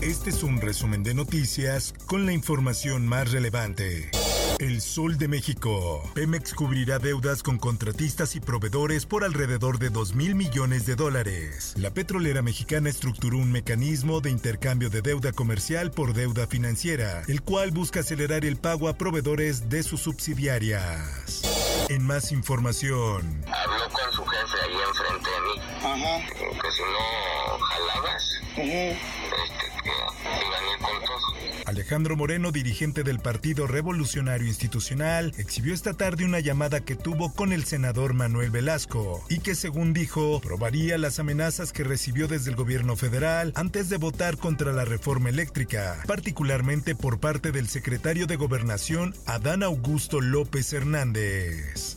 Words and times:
Este 0.00 0.30
es 0.30 0.42
un 0.42 0.62
resumen 0.62 1.02
de 1.02 1.12
noticias 1.12 1.92
con 2.06 2.24
la 2.24 2.32
información 2.32 3.06
más 3.06 3.32
relevante. 3.32 4.10
El 4.58 4.80
Sol 4.80 5.18
de 5.18 5.28
México. 5.28 6.02
Pemex 6.14 6.54
cubrirá 6.54 6.98
deudas 6.98 7.42
con 7.42 7.58
contratistas 7.58 8.34
y 8.34 8.40
proveedores 8.40 9.04
por 9.04 9.24
alrededor 9.24 9.78
de 9.78 9.90
2 9.90 10.14
mil 10.14 10.34
millones 10.34 10.86
de 10.86 10.96
dólares. 10.96 11.74
La 11.76 11.90
petrolera 11.90 12.40
mexicana 12.40 12.88
estructuró 12.88 13.36
un 13.36 13.52
mecanismo 13.52 14.22
de 14.22 14.30
intercambio 14.30 14.88
de 14.88 15.02
deuda 15.02 15.32
comercial 15.32 15.90
por 15.90 16.14
deuda 16.14 16.46
financiera, 16.46 17.22
el 17.28 17.42
cual 17.42 17.70
busca 17.70 18.00
acelerar 18.00 18.46
el 18.46 18.56
pago 18.56 18.88
a 18.88 18.94
proveedores 18.94 19.68
de 19.68 19.82
sus 19.82 20.00
subsidiarias. 20.00 21.42
En 21.90 22.06
más 22.06 22.32
información. 22.32 23.44
Habló 23.46 23.88
con 23.90 24.12
su 24.12 24.24
jefe 24.24 24.56
ahí 24.64 24.76
enfrente 24.88 25.30
de 25.30 25.40
mí. 25.42 25.60
Ajá. 25.78 26.26
Que 26.62 26.70
si 26.70 26.82
no 26.82 27.58
jalabas, 27.58 28.40
este, 28.56 29.69
Alejandro 31.70 32.16
Moreno, 32.16 32.50
dirigente 32.50 33.04
del 33.04 33.20
Partido 33.20 33.68
Revolucionario 33.68 34.48
Institucional, 34.48 35.32
exhibió 35.38 35.72
esta 35.72 35.94
tarde 35.94 36.24
una 36.24 36.40
llamada 36.40 36.80
que 36.80 36.96
tuvo 36.96 37.32
con 37.32 37.52
el 37.52 37.64
senador 37.64 38.12
Manuel 38.12 38.50
Velasco 38.50 39.24
y 39.28 39.38
que, 39.38 39.54
según 39.54 39.92
dijo, 39.92 40.40
probaría 40.40 40.98
las 40.98 41.20
amenazas 41.20 41.72
que 41.72 41.84
recibió 41.84 42.26
desde 42.26 42.50
el 42.50 42.56
gobierno 42.56 42.96
federal 42.96 43.52
antes 43.54 43.88
de 43.88 43.98
votar 43.98 44.36
contra 44.36 44.72
la 44.72 44.84
reforma 44.84 45.28
eléctrica, 45.28 46.02
particularmente 46.08 46.96
por 46.96 47.20
parte 47.20 47.52
del 47.52 47.68
secretario 47.68 48.26
de 48.26 48.34
Gobernación, 48.34 49.14
Adán 49.26 49.62
Augusto 49.62 50.20
López 50.20 50.72
Hernández. 50.72 51.94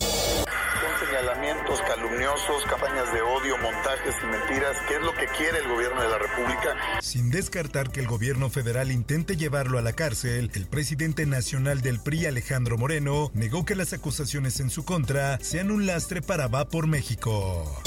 Señalamientos 1.14 1.80
calumniosos, 1.82 2.64
campañas 2.68 3.12
de 3.12 3.22
odio, 3.22 3.56
montajes 3.58 4.16
y 4.20 4.26
mentiras. 4.26 4.76
¿Qué 4.88 4.96
es 4.96 5.00
lo 5.00 5.14
que 5.14 5.26
quiere 5.38 5.58
el 5.58 5.68
gobierno 5.68 6.02
de 6.02 6.08
la 6.08 6.18
República? 6.18 6.76
Sin 7.02 7.30
descartar 7.30 7.92
que 7.92 8.00
el 8.00 8.08
gobierno 8.08 8.50
federal 8.50 8.90
intente 8.90 9.36
llevarlo 9.36 9.78
a 9.78 9.82
la 9.82 9.92
cárcel, 9.92 10.50
el 10.54 10.66
presidente 10.66 11.24
nacional 11.24 11.82
del 11.82 12.00
PRI, 12.00 12.26
Alejandro 12.26 12.78
Moreno, 12.78 13.30
negó 13.32 13.64
que 13.64 13.76
las 13.76 13.92
acusaciones 13.92 14.58
en 14.58 14.70
su 14.70 14.84
contra 14.84 15.38
sean 15.38 15.70
un 15.70 15.86
lastre 15.86 16.20
para 16.20 16.48
Va 16.48 16.66
por 16.66 16.88
México. 16.88 17.80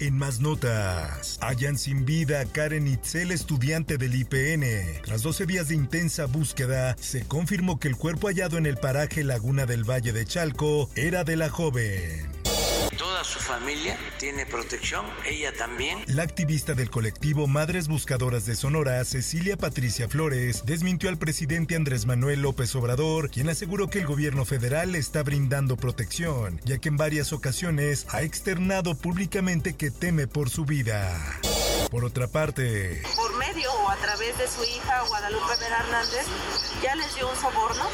En 0.00 0.18
más 0.18 0.40
notas, 0.40 1.38
hallan 1.40 1.78
sin 1.78 2.04
vida 2.04 2.40
a 2.40 2.44
Karen 2.44 2.86
Itzel, 2.86 3.30
estudiante 3.30 3.96
del 3.96 4.14
IPN. 4.14 5.00
Tras 5.04 5.22
12 5.22 5.46
días 5.46 5.68
de 5.68 5.74
intensa 5.74 6.26
búsqueda, 6.26 6.96
se 7.00 7.26
confirmó 7.26 7.80
que 7.80 7.88
el 7.88 7.96
cuerpo 7.96 8.26
hallado 8.26 8.58
en 8.58 8.66
el 8.66 8.76
paraje 8.76 9.24
Laguna 9.24 9.64
del 9.64 9.88
Valle 9.88 10.12
de 10.12 10.26
Chalco 10.26 10.90
era 10.96 11.24
de 11.24 11.36
la 11.36 11.48
joven. 11.48 12.33
Toda 13.24 13.38
su 13.38 13.40
familia 13.40 13.96
tiene 14.18 14.44
protección, 14.44 15.06
ella 15.24 15.50
también. 15.56 15.98
La 16.08 16.22
activista 16.22 16.74
del 16.74 16.90
colectivo 16.90 17.46
Madres 17.46 17.88
Buscadoras 17.88 18.44
de 18.44 18.54
Sonora, 18.54 19.02
Cecilia 19.04 19.56
Patricia 19.56 20.10
Flores, 20.10 20.64
desmintió 20.66 21.08
al 21.08 21.16
presidente 21.16 21.74
Andrés 21.74 22.04
Manuel 22.04 22.42
López 22.42 22.74
Obrador, 22.76 23.30
quien 23.30 23.48
aseguró 23.48 23.88
que 23.88 24.00
el 24.00 24.06
gobierno 24.06 24.44
federal 24.44 24.92
le 24.92 24.98
está 24.98 25.22
brindando 25.22 25.76
protección, 25.76 26.60
ya 26.64 26.76
que 26.76 26.90
en 26.90 26.98
varias 26.98 27.32
ocasiones 27.32 28.06
ha 28.10 28.20
externado 28.20 28.94
públicamente 28.94 29.74
que 29.74 29.90
teme 29.90 30.26
por 30.26 30.50
su 30.50 30.66
vida. 30.66 31.18
Por 31.90 32.04
otra 32.04 32.26
parte, 32.26 33.02
por 33.16 33.33
o 33.62 33.88
a 33.88 33.96
través 33.96 34.36
de 34.36 34.48
su 34.48 34.64
hija 34.64 35.04
Guadalupe 35.06 35.54
Vera 35.60 35.78
Hernández, 35.78 36.26
ya 36.82 36.96
les 36.96 37.14
dio 37.14 37.30
un 37.30 37.36
soborno 37.36 37.84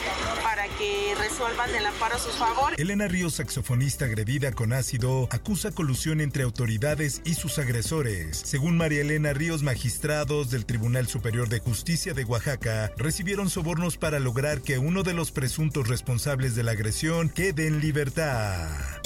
para 0.43 0.67
que 0.79 1.15
resuelvan 1.19 1.75
el 1.75 1.85
amparo 1.85 2.17
a 2.17 2.19
sus 2.19 2.35
favores. 2.35 2.79
Elena 2.79 3.09
Ríos, 3.09 3.35
saxofonista 3.35 4.07
agredida 4.07 4.53
con 4.53 4.73
ácido, 4.73 5.29
acusa 5.31 5.71
colusión 5.71 6.23
entre 6.23 6.45
autoridades 6.45 7.21
y 7.25 7.35
sus 7.35 7.59
agresores. 7.59 8.39
Según 8.39 8.79
María 8.79 9.03
Elena 9.03 9.35
Ríos, 9.35 9.63
magistrados 9.63 10.51
del 10.51 10.65
Tribunal 10.65 11.09
Superior 11.09 11.51
de 11.51 11.59
Justicia 11.59 12.15
de 12.15 12.25
Oaxaca 12.25 12.91
recibieron 12.97 13.51
sobornos 13.51 13.99
para 13.99 14.19
lograr 14.19 14.63
que 14.63 14.79
uno 14.79 15.03
de 15.03 15.13
los 15.13 15.31
presuntos 15.31 15.89
responsables 15.89 16.55
de 16.55 16.63
la 16.63 16.73
agresión 16.73 17.29
quede 17.29 17.67
en 17.67 17.81
libertad. 17.81 19.00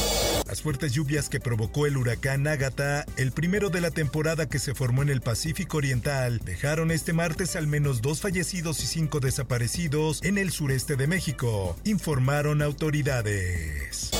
Las 0.54 0.62
fuertes 0.62 0.92
lluvias 0.92 1.28
que 1.28 1.40
provocó 1.40 1.84
el 1.86 1.96
huracán 1.96 2.46
Ágata, 2.46 3.04
el 3.16 3.32
primero 3.32 3.70
de 3.70 3.80
la 3.80 3.90
temporada 3.90 4.48
que 4.48 4.60
se 4.60 4.72
formó 4.72 5.02
en 5.02 5.08
el 5.08 5.20
Pacífico 5.20 5.78
Oriental, 5.78 6.38
dejaron 6.44 6.92
este 6.92 7.12
martes 7.12 7.56
al 7.56 7.66
menos 7.66 8.02
dos 8.02 8.20
fallecidos 8.20 8.80
y 8.84 8.86
cinco 8.86 9.18
desaparecidos 9.18 10.22
en 10.22 10.38
el 10.38 10.52
sureste 10.52 10.94
de 10.94 11.08
México, 11.08 11.76
informaron 11.82 12.62
autoridades. 12.62 14.12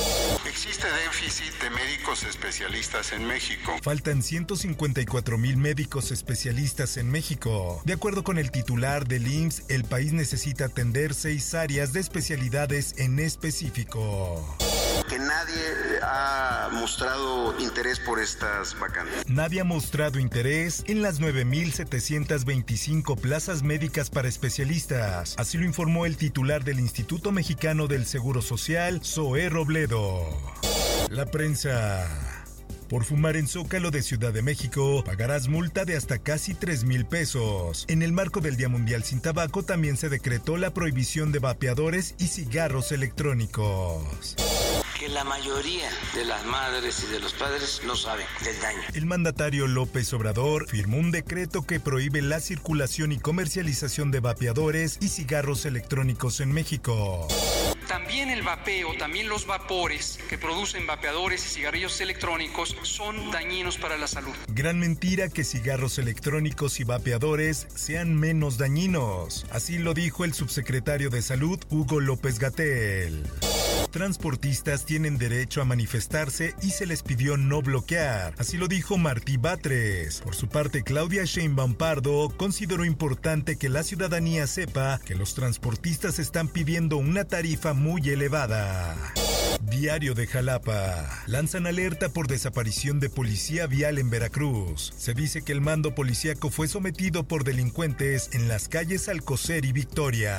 Existe 0.45 0.87
déficit 1.05 1.53
de 1.61 1.69
médicos 1.69 2.23
especialistas 2.23 3.13
en 3.13 3.25
México. 3.25 3.73
Faltan 3.81 4.21
154 4.21 5.37
mil 5.37 5.55
médicos 5.55 6.11
especialistas 6.11 6.97
en 6.97 7.09
México. 7.09 7.81
De 7.85 7.93
acuerdo 7.93 8.25
con 8.25 8.39
el 8.39 8.51
titular 8.51 9.07
del 9.07 9.25
IMSS, 9.25 9.63
el 9.69 9.85
país 9.85 10.11
necesita 10.11 10.65
atender 10.65 11.13
seis 11.13 11.53
áreas 11.53 11.93
de 11.93 12.01
especialidades 12.01 12.95
en 12.97 13.19
específico. 13.19 14.57
Que 15.09 15.19
nadie 15.19 15.99
ha 16.01 16.69
mostrado 16.71 17.55
interés 17.59 17.99
por 17.99 18.19
estas 18.19 18.79
vacantes. 18.79 19.23
Nadie 19.27 19.61
ha 19.61 19.63
mostrado 19.63 20.19
interés 20.19 20.83
en 20.87 21.01
las 21.03 21.21
9.725 21.21 23.19
plazas 23.19 23.61
médicas 23.61 24.09
para 24.09 24.27
especialistas. 24.27 25.35
Así 25.37 25.57
lo 25.57 25.65
informó 25.65 26.05
el 26.07 26.17
titular 26.17 26.63
del 26.63 26.79
Instituto 26.79 27.31
Mexicano 27.31 27.87
del 27.87 28.05
Seguro 28.05 28.41
Social, 28.41 29.01
Zoé 29.03 29.49
Robledo. 29.49 30.25
La 31.09 31.25
prensa. 31.27 32.07
Por 32.89 33.03
fumar 33.03 33.35
en 33.35 33.47
Zócalo 33.47 33.89
de 33.89 34.03
Ciudad 34.03 34.31
de 34.31 34.43
México, 34.43 35.03
pagarás 35.03 35.47
multa 35.47 35.85
de 35.85 35.95
hasta 35.95 36.19
casi 36.19 36.53
3 36.53 36.83
mil 36.83 37.05
pesos. 37.05 37.85
En 37.87 38.03
el 38.03 38.11
marco 38.11 38.41
del 38.41 38.57
Día 38.57 38.69
Mundial 38.69 39.03
sin 39.03 39.21
Tabaco 39.21 39.63
también 39.63 39.97
se 39.97 40.09
decretó 40.09 40.57
la 40.57 40.71
prohibición 40.71 41.31
de 41.31 41.39
vapeadores 41.39 42.13
y 42.19 42.27
cigarros 42.27 42.91
electrónicos. 42.91 44.35
Que 44.99 45.09
la 45.09 45.25
mayoría 45.25 45.89
de 46.13 46.23
las 46.23 46.45
madres 46.45 47.03
y 47.03 47.11
de 47.11 47.19
los 47.19 47.33
padres 47.33 47.81
no 47.85 47.97
saben 47.97 48.25
del 48.45 48.57
daño. 48.61 48.79
El 48.93 49.05
mandatario 49.05 49.67
López 49.67 50.13
Obrador 50.13 50.69
firmó 50.69 50.97
un 50.97 51.11
decreto 51.11 51.65
que 51.65 51.81
prohíbe 51.81 52.21
la 52.21 52.39
circulación 52.39 53.11
y 53.11 53.19
comercialización 53.19 54.11
de 54.11 54.21
vapeadores 54.21 54.97
y 55.01 55.09
cigarros 55.09 55.65
electrónicos 55.65 56.39
en 56.39 56.53
México. 56.53 57.27
También 57.89 58.29
el 58.29 58.41
vapeo, 58.41 58.95
también 58.97 59.27
los 59.27 59.45
vapores 59.45 60.17
que 60.29 60.37
producen 60.37 60.87
vapeadores 60.87 61.45
y 61.45 61.49
cigarrillos 61.49 61.99
electrónicos 61.99 62.75
son 62.83 63.31
dañinos 63.31 63.77
para 63.77 63.97
la 63.97 64.07
salud. 64.07 64.33
Gran 64.47 64.79
mentira 64.79 65.27
que 65.27 65.43
cigarros 65.43 65.99
electrónicos 65.99 66.79
y 66.79 66.85
vapeadores 66.85 67.67
sean 67.75 68.15
menos 68.15 68.57
dañinos. 68.57 69.45
Así 69.51 69.77
lo 69.77 69.93
dijo 69.93 70.23
el 70.23 70.33
subsecretario 70.33 71.09
de 71.09 71.21
Salud, 71.21 71.59
Hugo 71.69 71.99
López 71.99 72.39
Gatel. 72.39 73.23
Transportistas 73.95 74.83
tienen 74.83 75.17
derecho 75.17 75.61
a 75.61 75.63
manifestarse 75.63 76.53
y 76.61 76.71
se 76.71 76.85
les 76.85 77.01
pidió 77.01 77.37
no 77.37 77.61
bloquear. 77.61 78.35
Así 78.37 78.57
lo 78.57 78.67
dijo 78.67 78.97
Martí 78.97 79.37
Batres. 79.37 80.19
Por 80.19 80.35
su 80.35 80.49
parte, 80.49 80.83
Claudia 80.83 81.23
Sheinbaum 81.23 81.75
Pardo 81.75 82.27
consideró 82.35 82.83
importante 82.83 83.55
que 83.55 83.69
la 83.69 83.83
ciudadanía 83.83 84.47
sepa 84.47 84.99
que 85.05 85.15
los 85.15 85.33
transportistas 85.33 86.19
están 86.19 86.49
pidiendo 86.49 86.97
una 86.97 87.23
tarifa 87.23 87.71
muy 87.73 88.01
elevada. 88.09 88.97
Diario 89.61 90.13
de 90.13 90.27
Jalapa. 90.27 91.23
Lanzan 91.27 91.65
alerta 91.65 92.09
por 92.09 92.27
desaparición 92.27 92.99
de 92.99 93.09
policía 93.09 93.65
vial 93.65 93.97
en 93.97 94.09
Veracruz. 94.09 94.93
Se 94.97 95.13
dice 95.13 95.41
que 95.41 95.53
el 95.53 95.61
mando 95.61 95.95
policíaco 95.95 96.49
fue 96.49 96.67
sometido 96.67 97.29
por 97.29 97.45
delincuentes 97.45 98.29
en 98.33 98.49
las 98.49 98.67
calles 98.67 99.07
Alcocer 99.07 99.63
y 99.63 99.71
Victoria. 99.71 100.37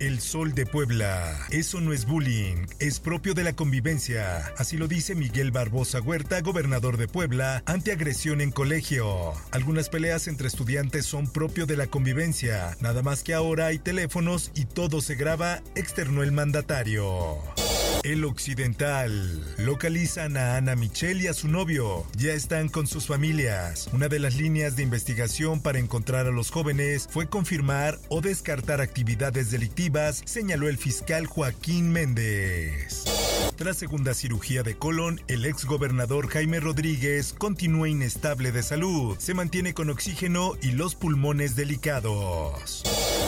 El 0.00 0.20
Sol 0.20 0.54
de 0.54 0.66
Puebla. 0.66 1.46
Eso 1.50 1.80
no 1.80 1.92
es 1.94 2.06
bullying, 2.06 2.66
es 2.80 3.00
propio 3.00 3.32
de 3.32 3.44
la 3.44 3.54
convivencia. 3.54 4.52
Así 4.58 4.76
lo 4.76 4.88
dice 4.88 5.14
Miguel 5.14 5.52
Barbosa 5.52 6.00
Huerta, 6.00 6.40
gobernador 6.42 6.98
de 6.98 7.08
Puebla, 7.08 7.62
ante 7.64 7.92
agresión 7.92 8.42
en 8.42 8.50
colegio. 8.50 9.32
Algunas 9.52 9.88
peleas 9.88 10.28
entre 10.28 10.48
estudiantes 10.48 11.06
son 11.06 11.26
propio 11.26 11.64
de 11.64 11.78
la 11.78 11.86
convivencia. 11.86 12.76
Nada 12.80 13.02
más 13.02 13.22
que 13.22 13.32
ahora 13.32 13.66
hay 13.66 13.78
teléfonos 13.78 14.50
y 14.54 14.66
todo 14.66 15.00
se 15.00 15.14
graba, 15.14 15.62
externó 15.74 16.22
el 16.22 16.32
mandatario. 16.32 17.38
El 18.06 18.24
Occidental. 18.24 19.42
Localizan 19.58 20.36
a 20.36 20.56
Ana 20.56 20.76
Michelle 20.76 21.24
y 21.24 21.26
a 21.26 21.34
su 21.34 21.48
novio. 21.48 22.06
Ya 22.16 22.34
están 22.34 22.68
con 22.68 22.86
sus 22.86 23.06
familias. 23.06 23.88
Una 23.92 24.06
de 24.06 24.20
las 24.20 24.36
líneas 24.36 24.76
de 24.76 24.84
investigación 24.84 25.60
para 25.60 25.80
encontrar 25.80 26.28
a 26.28 26.30
los 26.30 26.52
jóvenes 26.52 27.08
fue 27.10 27.28
confirmar 27.28 27.98
o 28.08 28.20
descartar 28.20 28.80
actividades 28.80 29.50
delictivas, 29.50 30.22
señaló 30.24 30.68
el 30.68 30.78
fiscal 30.78 31.26
Joaquín 31.26 31.90
Méndez. 31.90 33.06
Tras 33.56 33.76
segunda 33.76 34.14
cirugía 34.14 34.62
de 34.62 34.76
colon, 34.76 35.20
el 35.26 35.44
ex 35.44 35.64
gobernador 35.64 36.28
Jaime 36.28 36.60
Rodríguez 36.60 37.34
continúa 37.36 37.88
inestable 37.88 38.52
de 38.52 38.62
salud. 38.62 39.16
Se 39.18 39.34
mantiene 39.34 39.74
con 39.74 39.90
oxígeno 39.90 40.52
y 40.62 40.70
los 40.70 40.94
pulmones 40.94 41.56
delicados. 41.56 42.84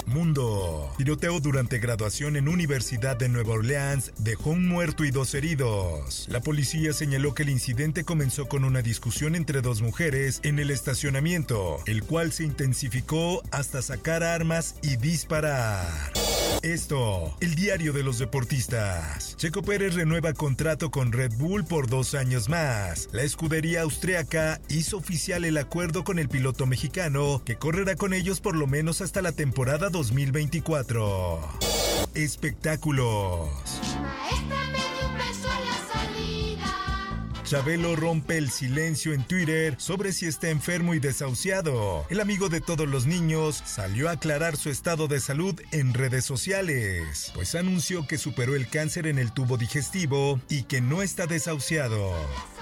Mundo. 0.09 0.93
Tiroteo 0.97 1.41
durante 1.41 1.79
graduación 1.79 2.37
en 2.37 2.49
Universidad 2.49 3.17
de 3.17 3.29
Nueva 3.29 3.55
Orleans 3.55 4.13
dejó 4.19 4.51
un 4.51 4.67
muerto 4.67 5.05
y 5.05 5.11
dos 5.11 5.35
heridos. 5.35 6.27
La 6.29 6.41
policía 6.41 6.93
señaló 6.93 7.35
que 7.35 7.45
el 7.45 7.51
incidente 7.51 8.05
comenzó 8.05 8.47
con 8.47 8.65
una 8.65 8.83
discusión 8.83 9.35
entre 9.35 9.61
dos 9.61 9.83
mujeres 9.83 10.41
en 10.43 10.59
el 10.59 10.71
estacionamiento, 10.71 11.79
el 11.87 12.03
cual 12.03 12.33
se 12.33 12.45
intensificó 12.45 13.43
hasta 13.51 13.83
sacar 13.83 14.23
armas 14.23 14.77
y 14.83 14.97
disparar. 14.97 15.87
Esto, 16.63 17.37
el 17.41 17.55
diario 17.55 17.93
de 17.93 18.03
los 18.03 18.19
deportistas. 18.19 19.37
Checo 19.37 19.63
Pérez 19.63 19.95
renueva 19.95 20.33
contrato 20.33 20.91
con 20.91 21.13
Red 21.13 21.33
Bull 21.37 21.65
por 21.65 21.89
dos 21.89 22.15
años 22.15 22.49
más. 22.49 23.09
La 23.13 23.23
escudería 23.23 23.83
austriaca 23.83 24.61
hizo 24.69 24.97
oficial 24.97 25.45
el 25.45 25.57
acuerdo 25.57 26.03
con 26.03 26.19
el 26.19 26.29
piloto 26.29 26.67
mexicano 26.67 27.43
que 27.45 27.57
correrá 27.57 27.95
con 27.95 28.13
ellos 28.13 28.41
por 28.41 28.57
lo 28.57 28.67
menos 28.67 29.01
hasta 29.01 29.23
la 29.23 29.33
temporada 29.33 29.89
2024. 29.89 31.41
Espectáculos. 32.15 33.49
Chabelo 37.49 37.97
rompe 37.97 38.37
el 38.37 38.51
silencio 38.51 39.15
en 39.15 39.25
Twitter 39.25 39.75
sobre 39.79 40.13
si 40.13 40.27
está 40.27 40.51
enfermo 40.51 40.93
y 40.93 40.99
desahuciado. 40.99 42.05
El 42.11 42.21
amigo 42.21 42.51
de 42.51 42.61
todos 42.61 42.87
los 42.87 43.07
niños 43.07 43.63
salió 43.65 44.11
a 44.11 44.13
aclarar 44.13 44.59
su 44.59 44.69
estado 44.69 45.09
de 45.09 45.19
salud 45.19 45.59
en 45.71 45.95
redes 45.95 46.27
sociales, 46.27 47.33
pues 47.35 47.55
anunció 47.55 48.07
que 48.07 48.19
superó 48.19 48.55
el 48.55 48.69
cáncer 48.69 49.07
en 49.07 49.19
el 49.19 49.33
tubo 49.33 49.57
digestivo 49.57 50.39
y 50.51 50.65
que 50.65 50.83
no 50.83 51.01
está 51.01 51.27
desahuciado. 51.27 52.13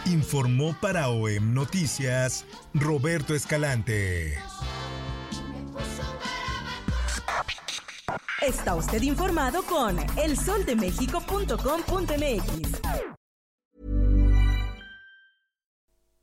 Informó 0.04 0.78
para 0.80 1.08
OEM 1.08 1.52
Noticias 1.52 2.44
Roberto 2.72 3.34
Escalante. 3.34 4.38
Está 8.40 8.76
usted 8.76 9.02
informado 9.02 9.64
con 9.64 9.98
elsoldemexico.com.mx. 10.16 13.15